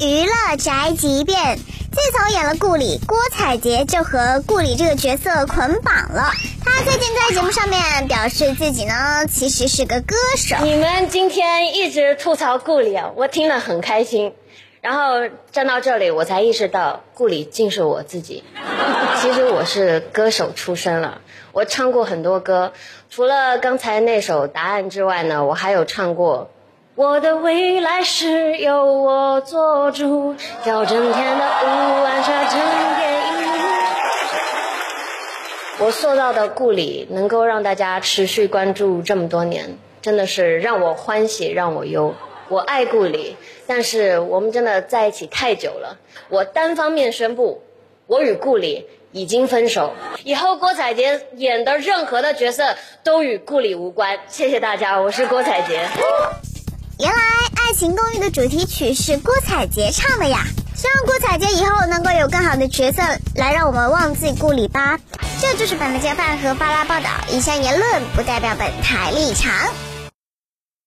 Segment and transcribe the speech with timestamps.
[0.00, 1.58] 娱乐宅急便。
[1.90, 6.30] 自从演了顾里，郭采洁就和顾里这个角色捆绑了。
[6.64, 10.56] 她最近在节目上面表示自己呢，其实是个歌手。
[10.62, 14.32] 你们今天一直吐槽顾里啊，我听了很开心。
[14.80, 18.44] 然后站到这里，我才意识到顾里竟是我自己。
[19.20, 21.20] 其实我是歌手出身了，
[21.50, 22.72] 我唱过很多歌，
[23.10, 26.50] 除了刚才那首《答案》之外呢，我还有唱过。
[26.98, 30.34] 我的未来是由我做主，
[30.64, 32.58] 叫整天的乌暗沙成
[32.96, 33.20] 电影。
[35.78, 42.16] 我塑造的顾里能够让大家持续关注这么多年，真的是让我欢喜让我忧。
[42.48, 43.36] 我爱顾里，
[43.68, 45.98] 但是我们真的在一起太久了。
[46.28, 47.62] 我单方面宣布，
[48.08, 49.92] 我与顾里已经分手。
[50.24, 52.74] 以后郭采洁演的任何的角色
[53.04, 54.18] 都与顾里无关。
[54.26, 55.86] 谢谢大家，我是郭采洁。
[57.80, 60.44] 《情公寓》的主题曲是郭采洁唱的呀！
[60.74, 63.00] 希望郭采洁以后能够有更好的角色
[63.36, 64.98] 来让我们忘记顾里吧。
[65.40, 69.52] 这就是本台饭和巴拉报道，以下言论不代表本台立场。